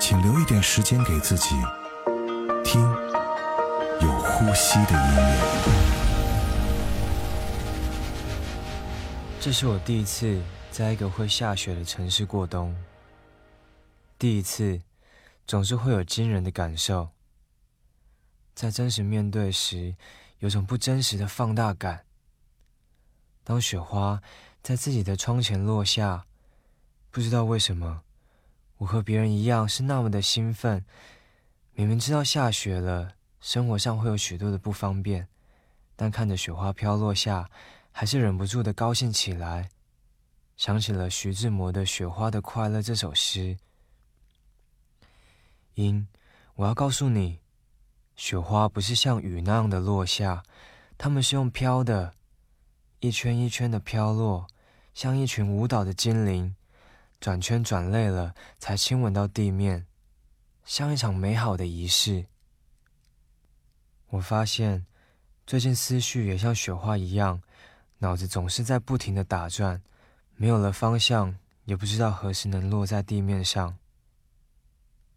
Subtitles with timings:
[0.00, 1.56] 请留一点时间给自己，
[2.64, 2.80] 听
[4.00, 5.38] 有呼吸的音乐。
[9.40, 10.40] 这是我第一次
[10.70, 12.74] 在一个会下雪的城市过冬，
[14.18, 14.80] 第一次
[15.46, 17.08] 总是会有惊人的感受，
[18.54, 19.96] 在真实面对时，
[20.38, 22.04] 有种不真实的放大感。
[23.42, 24.22] 当雪花
[24.62, 26.24] 在自己的窗前落下。
[27.10, 28.02] 不知道为什么，
[28.78, 30.84] 我和别人一样是那么的兴奋。
[31.74, 35.28] 明明知道下雪了，生活上会有许多的不方便，
[35.94, 37.48] 但看着雪花飘落下，
[37.92, 39.70] 还是忍不住的高兴起来。
[40.56, 43.58] 想起了徐志摩的《雪花的快乐》这首诗。
[45.74, 46.08] 因，
[46.56, 47.38] 我要告诉你，
[48.16, 50.42] 雪花不是像雨那样的落下，
[50.96, 52.14] 它们是用飘的，
[52.98, 54.48] 一圈一圈的飘落，
[54.94, 56.56] 像一群舞蹈的精灵。
[57.20, 59.86] 转圈转累了，才亲吻到地面，
[60.64, 62.26] 像一场美好的仪式。
[64.10, 64.86] 我发现，
[65.46, 67.42] 最近思绪也像雪花一样，
[67.98, 69.82] 脑子总是在不停的打转，
[70.36, 73.76] 没有了方向，也不知道何时能落在地面上。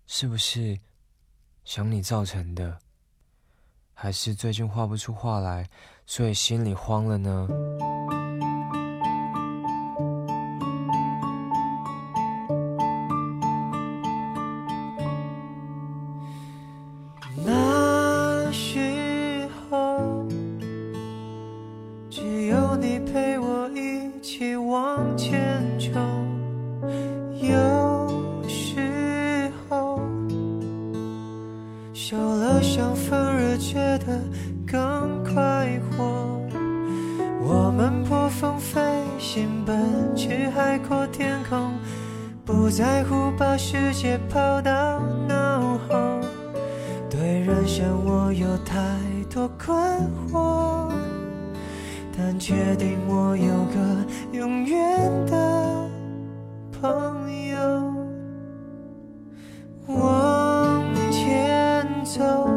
[0.07, 0.79] 是不是
[1.63, 2.79] 想你造成的？
[3.93, 5.69] 还是最近画不出画来，
[6.07, 7.47] 所以心里慌了呢？
[42.51, 46.19] 不在乎把世界抛到脑后，
[47.09, 48.75] 对人生我有太
[49.33, 49.73] 多困
[50.29, 50.91] 惑，
[52.17, 55.89] 但确定我有个永远的
[56.81, 57.57] 朋友。
[59.87, 62.49] 往前走，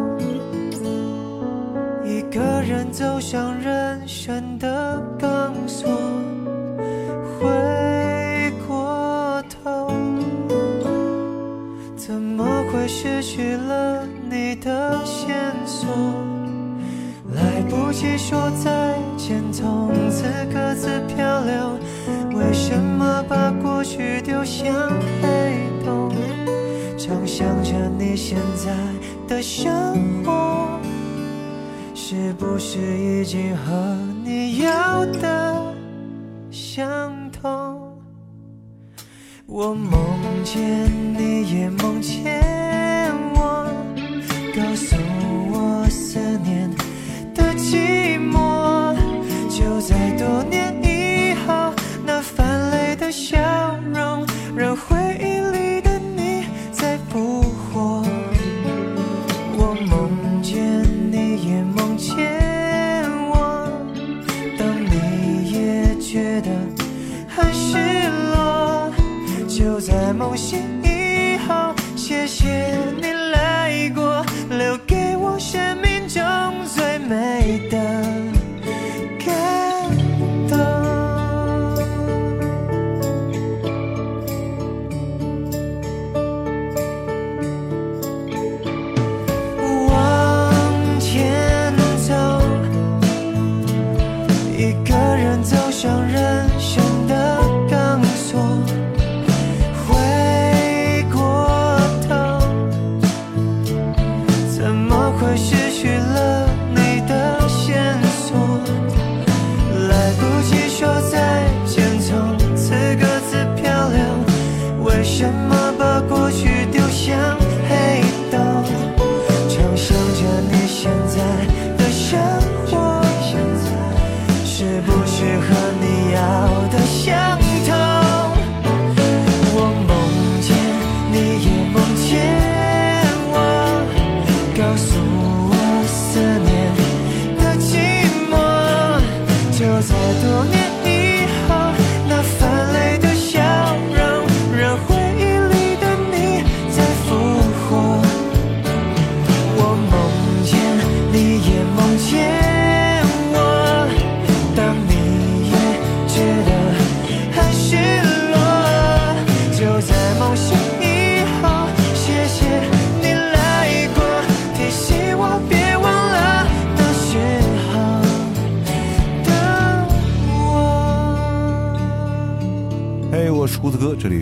[2.05, 5.01] 一个人走向人生的
[12.87, 15.89] 失去了你的线索，
[17.35, 21.79] 来不及说再见，从此各自漂流。
[22.37, 24.73] 为什么把过去丢向
[25.23, 26.13] 黑洞？
[26.99, 28.73] 常想着你现在
[29.27, 30.81] 的生活，
[31.95, 35.75] 是不是已经和你要的
[36.51, 37.81] 相同？
[39.47, 40.01] 我梦
[40.43, 42.74] 见你，也梦见。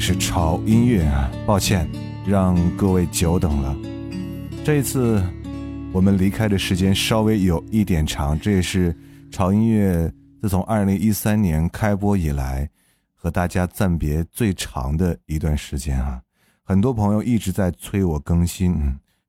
[0.02, 1.30] 是潮音乐啊。
[1.46, 1.88] 抱歉，
[2.26, 3.76] 让各位久等了。
[4.64, 5.22] 这一次
[5.92, 8.92] 我们离开的时间稍微有一点长，这也是
[9.30, 12.68] 潮音乐自从二零一三年开播以来
[13.14, 16.20] 和大家暂别最长的一段时间啊。
[16.64, 18.74] 很多朋友一直在催我更新，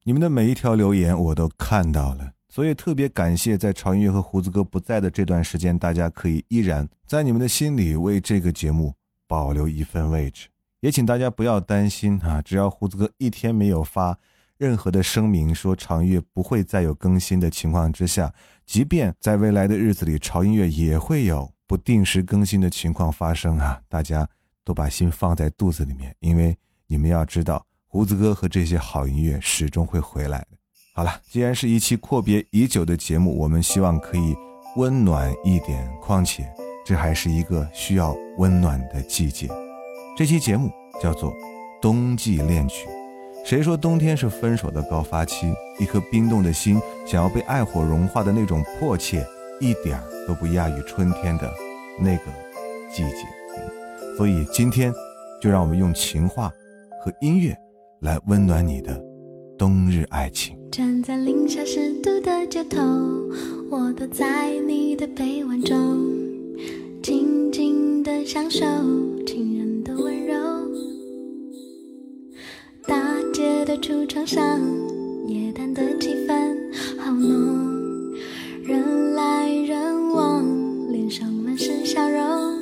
[0.04, 2.31] 你们的每一条留言我都看到了。
[2.50, 8.92] 所以特别感谢，在潮音乐和胡子哥不在的这段时间，大家可以依然在你们的心里为这个节目
[9.28, 10.48] 保留一份位置。
[10.84, 14.20] 也请大家不要担心啊，只要胡子哥一天没有发
[14.58, 18.34] 任何的声明说长音乐不会再有更新的情况之下，
[18.66, 23.80] 即便在未来的日子里，潮音乐也会有不定时更新的情况发生啊！
[23.88, 24.28] 大家
[24.66, 26.54] 都把心放在肚子里面，因为
[26.88, 30.58] 你们要知道，胡子哥和这些好音乐始终会回来的。
[30.94, 34.36] 好了，既然是一期阔别已久的节目，我们希望可以
[34.76, 35.90] 温暖一点。
[36.02, 36.46] 况且，
[36.86, 39.50] 这还是一个需要温暖的季节。
[40.15, 40.69] 这期节目
[41.01, 41.31] 叫做
[41.81, 42.88] 《冬季恋曲》。
[43.44, 45.51] 谁说冬天是分手的高发期？
[45.80, 49.25] 一颗冰冻的心，想要被爱火融化的那种迫切，
[49.60, 51.51] 一点都不亚于春天的
[52.00, 52.25] 那个
[52.94, 53.25] 季节。
[54.15, 54.94] 所以今天，
[55.42, 56.51] 就让我们用情话
[57.04, 57.57] 和音乐
[58.01, 59.04] 来温暖你的
[59.57, 60.56] 冬日爱情。
[60.71, 62.80] 站在零下十度的街头，
[63.71, 65.75] 我躲在你的臂弯中，
[67.01, 68.63] 静静的享受
[69.25, 69.62] 情人
[69.98, 70.34] 温柔。
[72.88, 72.98] 大
[73.34, 74.60] 街的橱窗上，
[75.28, 76.57] 夜淡的气氛
[77.00, 78.13] 好浓，
[78.63, 80.45] 人来人往，
[80.92, 82.54] 脸上满是笑容。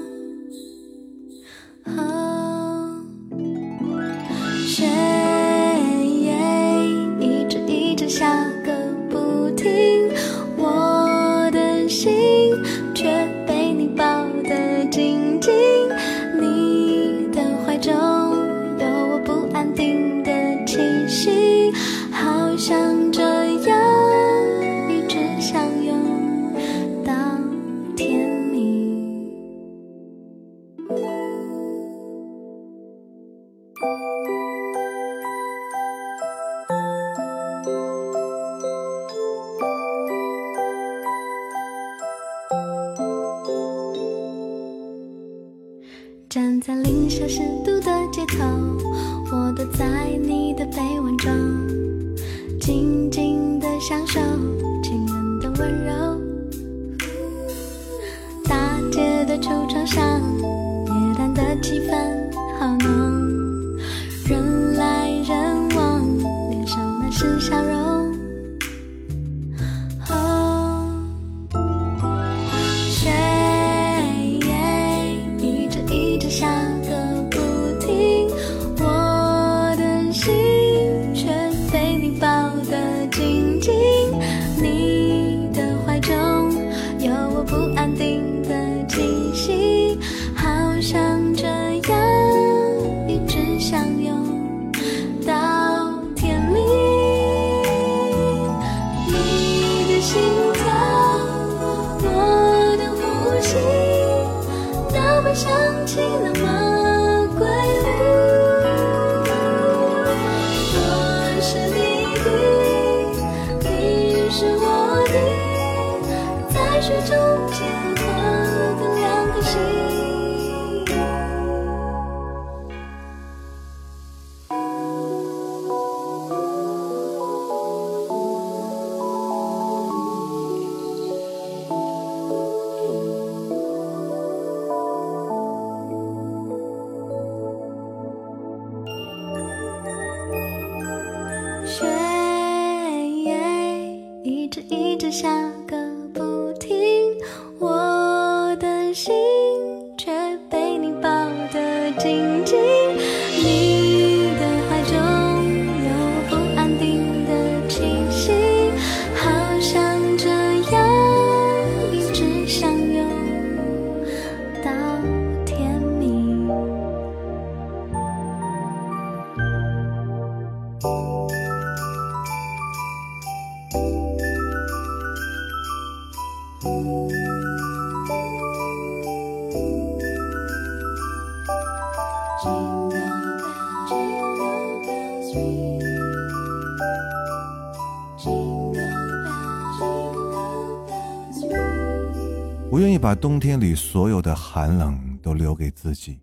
[193.22, 196.20] 冬天里所有的寒冷都留给自己，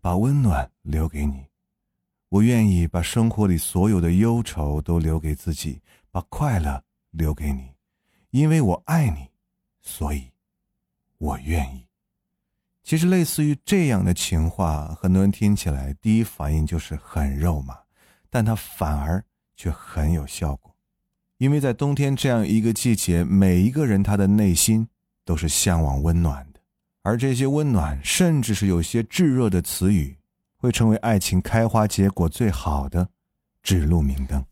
[0.00, 1.46] 把温暖留给你。
[2.28, 5.80] 我愿意把生活里所有的忧愁都留给自己，
[6.10, 7.70] 把快乐留给你，
[8.30, 9.28] 因为我爱你，
[9.80, 10.32] 所以，
[11.18, 11.86] 我愿意。
[12.82, 17.78] 其实，类似于这样的情话，很多人听起来第一反应就是很肉麻，
[18.28, 20.74] 但它反而却很有效果，
[21.38, 24.88] 因为在冬天这样一个季节，每一个人他的内心
[25.30, 26.58] 都是向往温暖的，
[27.02, 30.16] 而这些温暖，甚至是有些炙热的词语。
[30.56, 33.08] 会成为爱情开花结果最好的
[33.62, 34.44] 指路明灯。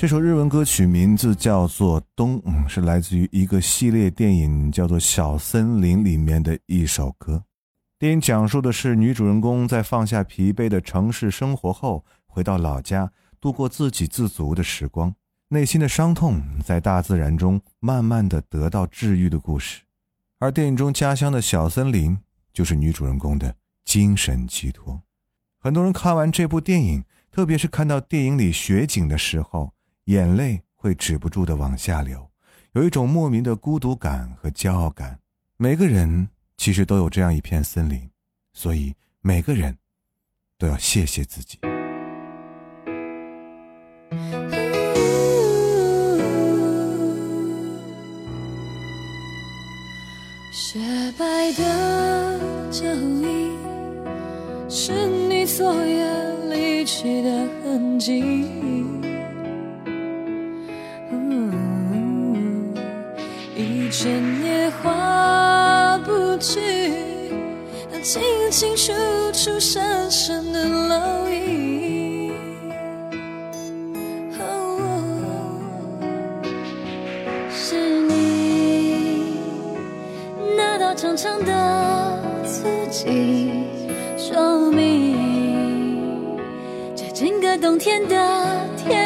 [0.00, 7.44] 这首日文歌曲名字叫做《冬》，是来自于一个系列电影，叫做《小森林》里面的一首歌。
[7.98, 15.14] 电影讲述的是女主人公在放下疲惫的城市生活后，回到老家度过自给自足的时光，
[15.48, 19.82] 内心的伤痛在大自然中慢慢的得到治愈的故事。
[20.38, 22.16] 而电影中家乡的小森林，
[22.54, 23.54] 就是女主人公的
[23.84, 25.02] 精神寄托。
[25.58, 29.74] 很多人看完这部电影，特别是看到电影里雪景的时候，
[30.06, 32.30] 眼泪会止不住的往下流，
[32.72, 35.18] 有一种莫名的孤独感和骄傲感。
[35.56, 38.10] 每个人其实都有这样一片森林，
[38.52, 39.76] 所以每个人
[40.58, 41.58] 都要谢谢自己。
[50.52, 50.78] 雪
[51.18, 52.38] 白的
[52.70, 53.58] 脚印，
[54.68, 54.92] 是
[55.28, 56.08] 你昨夜
[56.48, 58.79] 离去的痕迹。
[64.00, 64.10] 一剪
[64.42, 66.58] 也画不去，
[67.92, 68.94] 那清清楚
[69.30, 72.32] 楚深深的烙印。
[77.52, 79.36] 是你
[80.56, 83.52] 那道长长的足迹，
[84.16, 86.38] 说明
[86.96, 88.16] 这整个冬天的
[88.78, 88.99] 天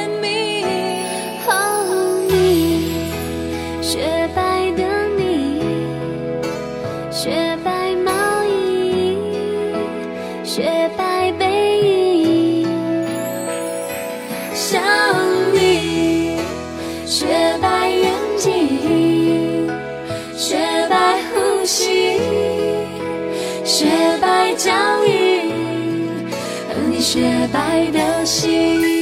[24.56, 24.70] 脚
[25.06, 25.50] 印，
[26.68, 28.93] 和你雪白的心。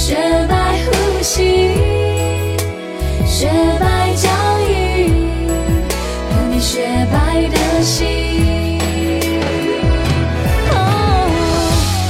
[0.00, 0.16] 雪
[0.48, 1.42] 白呼吸，
[3.26, 4.30] 雪白脚
[4.66, 5.12] 印，
[6.30, 8.78] 和你雪白的心。
[10.70, 11.30] 哦，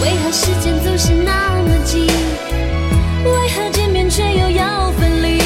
[0.00, 2.06] 为何时间总是那么紧？
[3.24, 5.42] 为何见面却又要分离？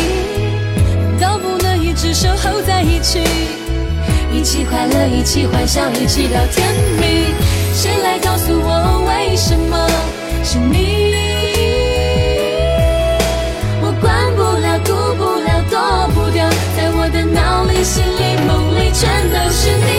[1.00, 3.20] 难道不能一直守候在一起？
[4.30, 6.68] 一起快乐，一起欢笑，一起到天
[7.00, 7.35] 明。
[7.72, 9.88] 谁来告诉我为什么
[10.44, 11.33] 是你？
[17.84, 19.93] 心里、梦里，全都是你。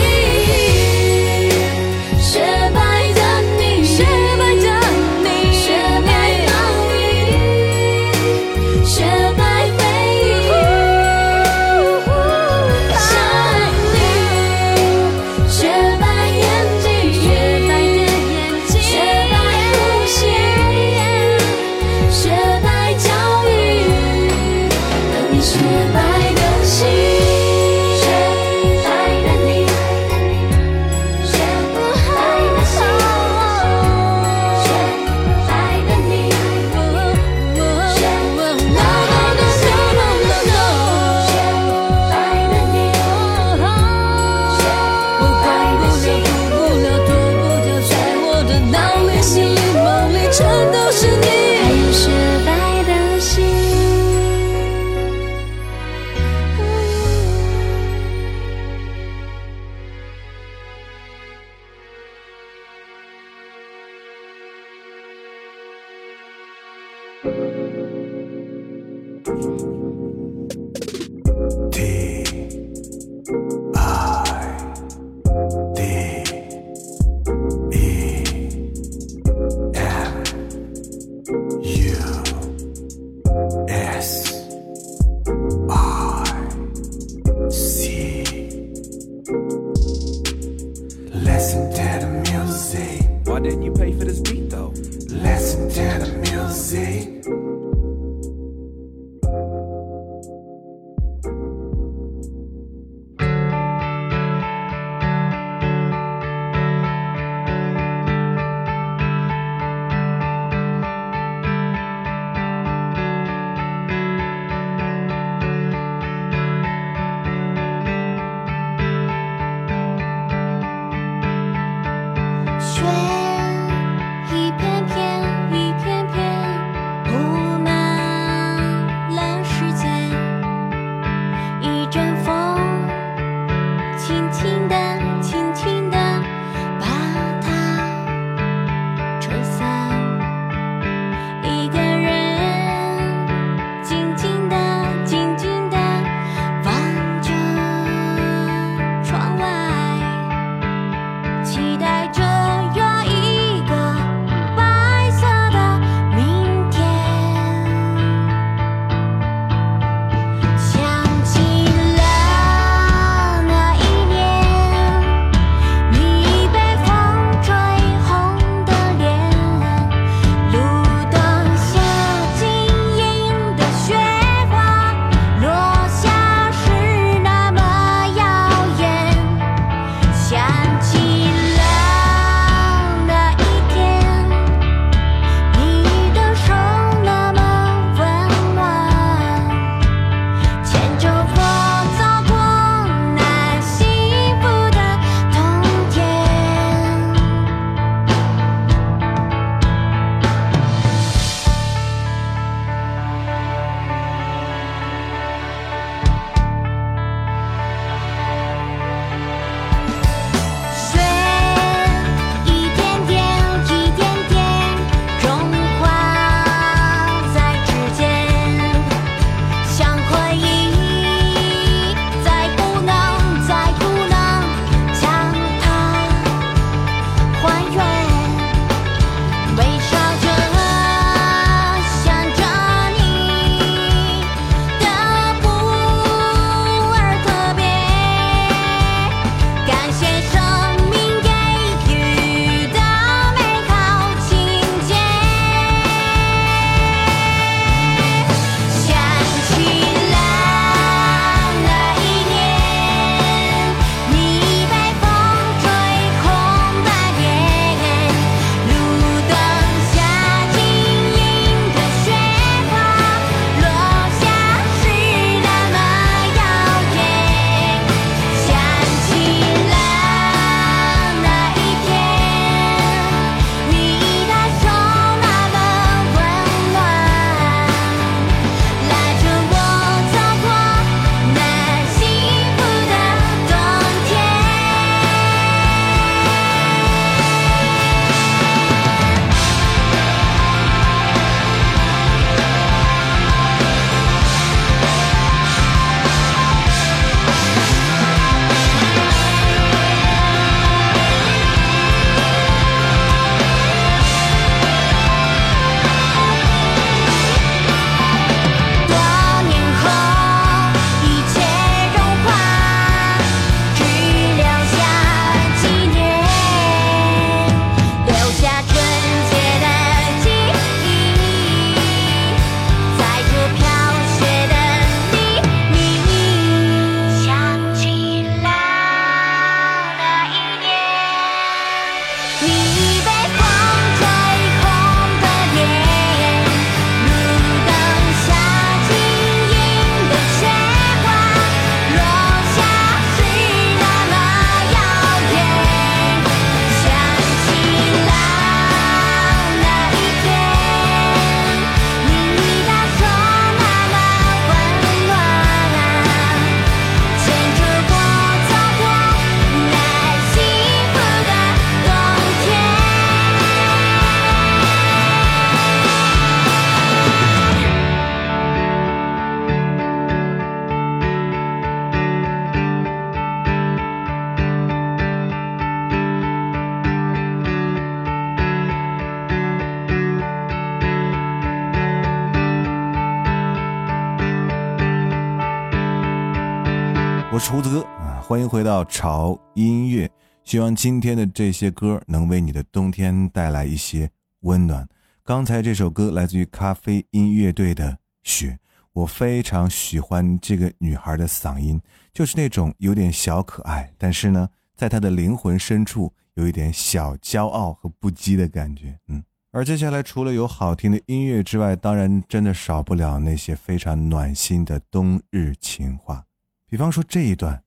[389.06, 390.10] 潮音乐。
[390.42, 394.84] 希望今天的这些歌能为你的冬天带来一些温暖。
[395.22, 397.92] 刚才这首歌来自于咖啡音乐队的
[398.24, 398.50] 《雪》，
[398.92, 401.80] 我非常喜欢这个女孩的嗓音，
[402.12, 408.98] 就是那种有点小可爱，但是呢，在她的灵魂深处有一点小骄傲和不羁的感觉。
[409.06, 416.24] 嗯，而接下来除了有好听的音乐之外，当然真的少不了那些非常暖心的冬日情话。
[416.68, 417.62] 比方说这一段，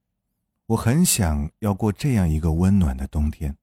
[0.70, 3.58] 我很想要过这样一个温暖的冬天，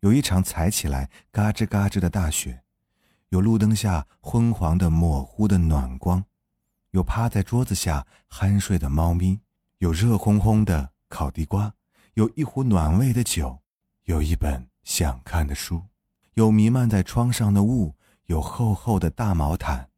[0.00, 2.62] 有一场踩起来嘎吱嘎吱的大雪，
[3.30, 6.22] 有路灯下昏黄的模糊的暖光，
[6.90, 9.40] 有趴在桌子下酣睡的猫咪，
[9.78, 11.72] 有热烘烘的烤地瓜，
[12.12, 13.60] 有一壶暖胃的酒，
[14.02, 15.84] 有一本想看的书，
[16.34, 17.94] 有弥漫在窗上的雾，
[18.26, 19.88] 有厚厚的大毛毯，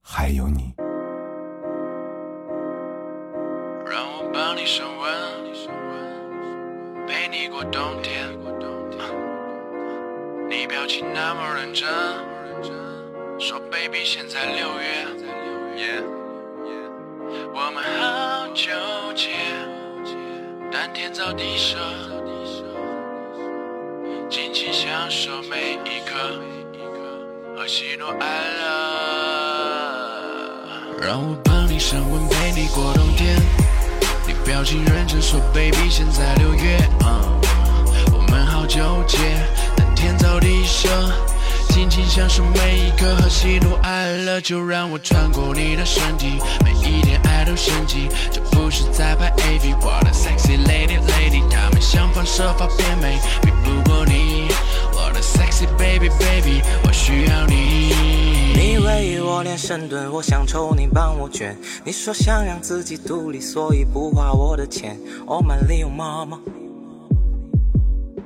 [0.00, 0.87] 还有你。
[7.58, 8.28] 过冬天。
[10.48, 11.88] 你表情那么认真，
[13.36, 16.00] 说 baby 现在六月，
[17.52, 18.70] 我们好纠
[19.16, 19.30] 结，
[20.70, 21.76] 但天造地设，
[24.30, 26.38] 尽情享受每一刻
[27.56, 28.62] 和喜怒哀乐。
[31.00, 33.36] 让我帮你升温，陪你过冬天。
[34.44, 36.78] 表情认真说，baby，现在六月，
[38.12, 39.18] 我们好纠结，
[39.76, 40.88] 但天造地设，
[41.68, 53.18] 尽情享受每一刻和喜怒哀乐，就让我穿过你的身体，每一天爱都升级，这不是在拍 AV，我的 sexy lady，lady，他们想方设法变美，
[59.68, 61.54] 深蹲，我想抽你帮我卷。
[61.84, 64.98] 你说想让自己独立，所以不花我的钱。
[65.26, 66.38] Oh my little mama，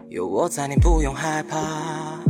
[0.09, 2.21] 有我在，你不用害怕。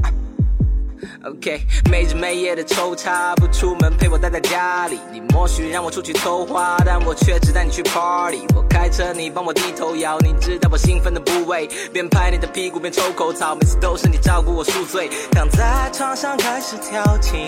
[1.25, 4.99] OK，没日没夜的抽插，不出门陪我待在家里。
[5.13, 8.45] 你默许让我出去偷花，但我却只带你去 party。
[8.57, 11.69] 我开车，你帮我低头摇，你知道我兴奋的部位。
[11.93, 15.09] 边拍你的屁股边抽口草，每次都是你照顾我宿醉。
[15.31, 17.47] 躺在床上开始调情，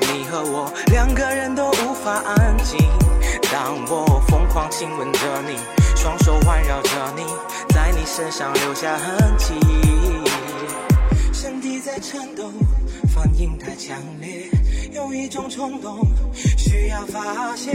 [0.00, 2.78] 你和我两个人都无法安静。
[3.52, 5.58] 当我疯狂亲吻着你，
[5.96, 7.26] 双手环绕着你，
[7.74, 9.52] 在你身上留下痕迹，
[11.30, 12.50] 身体在颤抖。
[13.22, 14.50] 反应太强烈，
[14.92, 16.04] 有一种冲动
[16.58, 17.70] 需要发泄，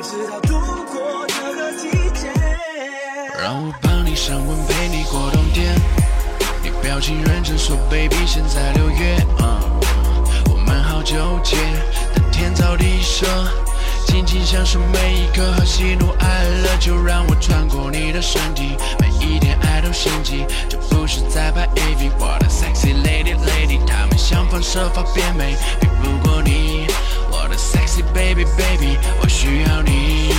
[0.00, 0.54] 直到度
[0.92, 2.30] 过这个季节。
[3.42, 5.74] 让我帮你升温，陪你过冬天。
[6.62, 9.26] 你表情认真说，baby，现在六月，
[10.52, 11.56] 我们好纠结，
[12.14, 13.26] 但天造地设。
[14.06, 18.76] 尽情享受每一刻和喜怒哀乐，就让我穿过你的身体，
[21.76, 26.86] 是在拍 AV，我的 sexy lady lady，他们想方设法变美，比不过你，
[27.30, 30.32] 我的 sexy baby baby，我需要你。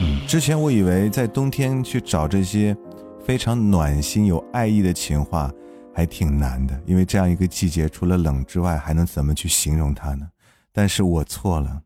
[0.00, 2.76] 嗯，之前我以为在冬天去找这些
[3.24, 5.50] 非常暖心有爱意的情话
[5.94, 10.28] 还挺难的，因为这样一个季节，除了冷之外，还能怎么去形容它呢？
[10.72, 11.82] 但是我错了。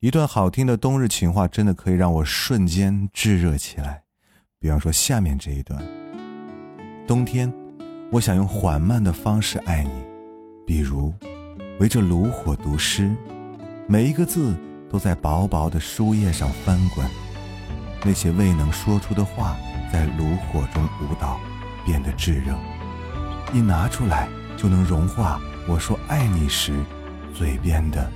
[0.00, 4.02] 一段好听的冬日情话，真的可以让我瞬间炙热起来。
[4.60, 5.82] 比方说下面这一段：
[7.06, 7.52] 冬天，
[8.10, 9.90] 我想用缓慢的方式爱你，
[10.66, 11.14] 比如
[11.78, 13.14] 围着炉火读诗，
[13.86, 14.56] 每一个字
[14.90, 17.06] 都在薄薄的书页上翻滚，
[18.04, 19.56] 那些未能说出的话
[19.92, 21.38] 在炉火中舞蹈，
[21.84, 22.52] 变得炙热，
[23.54, 26.74] 一拿出来就能融化我说爱你时
[27.32, 28.10] 嘴边的。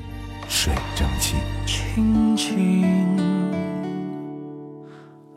[0.49, 1.37] 水蒸气。
[1.65, 3.17] 轻轻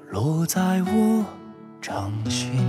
[0.10, 1.24] 落在我
[1.80, 2.66] 掌心，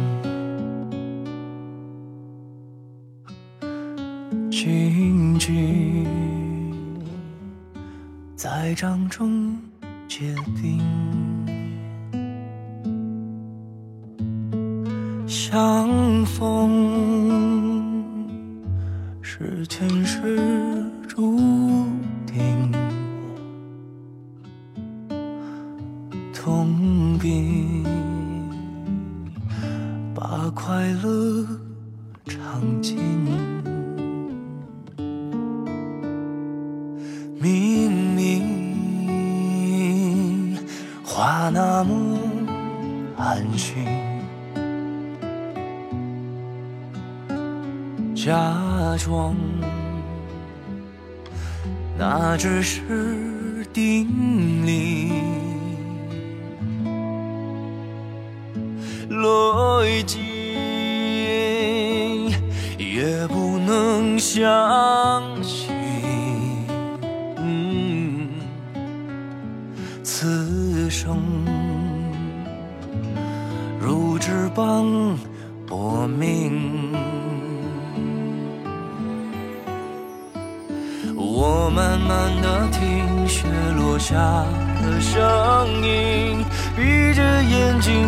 [4.65, 6.07] 静静
[8.35, 9.55] 在掌中
[10.09, 10.81] 结冰，
[15.27, 16.73] 相逢
[19.21, 20.84] 是前世
[52.65, 52.81] 是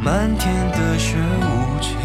[0.00, 1.96] 漫天的雪无情，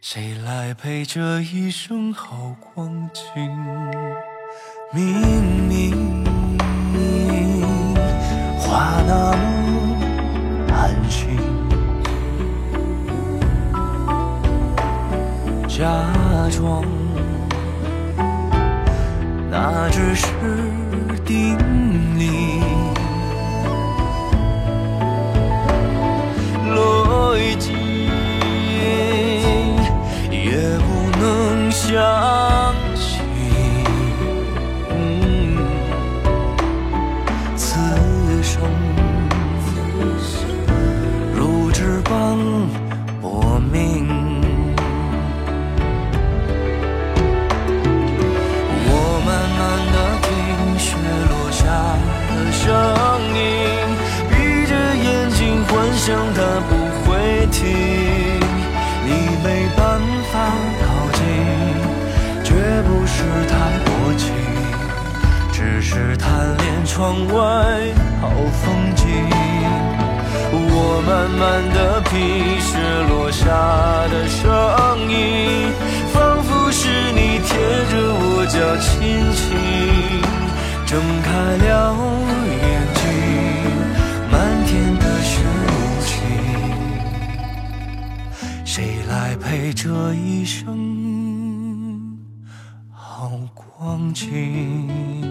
[0.00, 3.24] 谁来陪这一生好光景？
[4.92, 6.24] 明明
[8.58, 11.38] 话那么安心。
[15.68, 15.86] 假
[16.50, 16.84] 装，
[19.50, 20.26] 那只是
[21.24, 21.56] 叮
[31.92, 33.20] 相信，
[34.88, 35.58] 嗯
[37.54, 37.78] 此
[38.42, 38.62] 生
[41.34, 42.38] 如纸般
[66.92, 67.34] 窗外
[68.20, 69.08] 好风景。
[70.52, 72.12] 我慢慢的品
[72.60, 72.76] 雪
[73.08, 73.48] 落下
[74.12, 74.44] 的声
[75.08, 75.72] 音，
[76.12, 77.48] 仿佛是你贴
[77.88, 78.92] 着我脚轻
[79.32, 79.40] 轻
[80.84, 81.32] 睁开
[81.64, 81.96] 了
[82.60, 82.62] 眼
[83.00, 83.00] 睛，
[84.30, 85.70] 漫天的雪无
[86.04, 86.12] 情，
[88.66, 92.20] 谁来陪这一生
[92.90, 95.21] 好光景？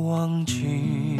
[0.00, 1.18] 光景？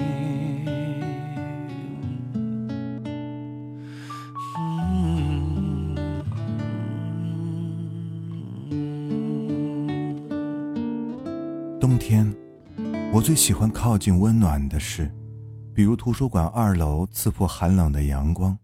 [11.80, 12.32] 冬天，
[13.12, 15.12] 我最喜欢靠近温暖的事，
[15.74, 18.56] 比如图书馆二楼刺破寒冷的阳光，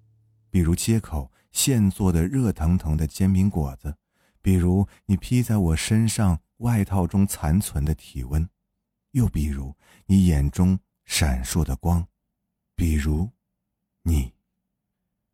[0.49, 3.97] 比如街口现做的热腾腾的煎饼果子，
[4.41, 8.49] 比如你披在我身上外套中残存的体温，
[9.15, 9.75] 又比如
[10.07, 12.07] 你眼中闪烁的光，
[12.77, 13.29] 比如
[14.03, 14.33] 你。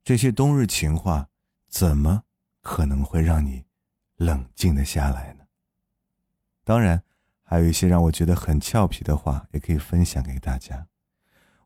[0.03, 1.29] 这些冬日情话，
[1.69, 2.25] 怎么
[2.63, 3.67] 可能会让你
[4.17, 5.45] 冷静的下来呢？
[6.65, 7.03] 当然。
[7.43, 10.87] 还有一些让我觉得很俏皮的话，也可以分享给大家。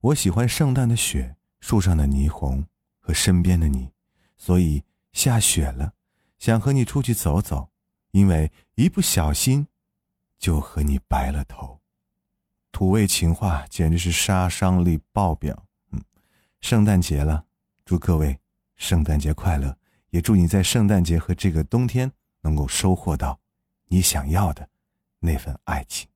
[0.00, 2.66] 我喜欢圣诞的雪，树上的霓虹
[2.98, 3.92] 和身边的你，
[4.38, 5.92] 所以下雪了，
[6.38, 7.68] 想和你出去走走，
[8.12, 9.68] 因为一不小心
[10.38, 11.82] 就和你白了头。
[12.75, 15.64] 土味情话简直是杀伤力爆表。
[15.93, 16.03] 嗯，
[16.61, 17.45] 圣诞节了，
[17.85, 18.37] 祝各位
[18.75, 19.79] 圣诞节快乐，
[20.11, 22.11] 也祝你在圣诞节和这个冬天
[22.41, 23.39] 能够收获到
[23.87, 24.68] 你想要的。
[25.20, 26.09] 那份爱情，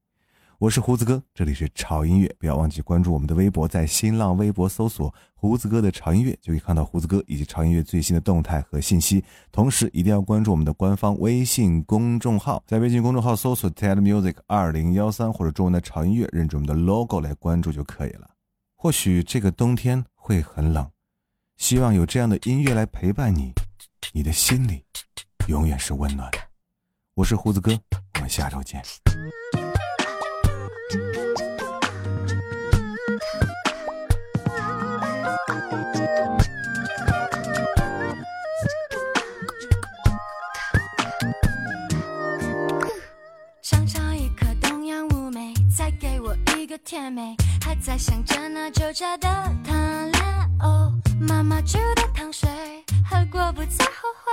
[0.59, 9.23] 我是胡子哥，这里是潮音乐，不要忘记关注我们的微博，在新浪微博搜索“胡子哥的潮音乐”，就可以看到胡子哥以及潮音乐最新的动态和信息。
[9.53, 18.29] 同时，一定要关注我们的官方微信公众号，在微信公众号搜索 “TED Music 二零幺三”或者中文的潮音乐，认准我们的 logo 来关注就可以了。
[18.75, 20.91] 或许这个冬天会很冷，
[21.57, 23.53] 希望有这样的音乐来陪伴你，
[24.13, 24.83] 你的心里
[25.47, 26.39] 永远是温暖的。
[27.15, 27.79] 我是胡子哥，
[28.17, 28.83] 我们下周见。
[30.89, 30.99] 尝
[43.87, 47.37] 尝一口冬阳妩媚，再给我一个甜美。
[47.63, 49.29] 还在想着那酒家的
[49.63, 50.11] 谈
[50.61, 52.49] 哦，妈妈煮的糖水
[53.05, 54.33] 喝过，不再后悔。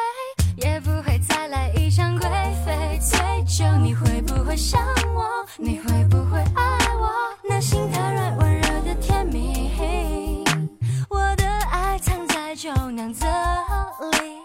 [0.58, 2.30] 也不会再来一场贵
[2.66, 4.82] 妃醉酒，你会不会想
[5.14, 5.24] 我？
[5.58, 6.64] 你会不会爱
[6.96, 7.10] 我？
[7.48, 10.44] 那心太软，温热的甜蜜。
[11.10, 14.45] 我的爱藏在酒酿子里。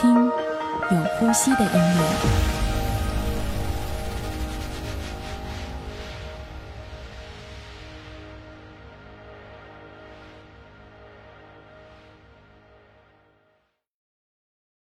[0.00, 2.57] 听有呼吸的音乐。